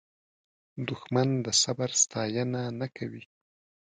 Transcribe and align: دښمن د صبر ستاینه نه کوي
دښمن 0.87 1.29
د 1.45 1.47
صبر 1.61 1.89
ستاینه 2.03 2.61
نه 2.79 2.87
کوي 2.97 3.23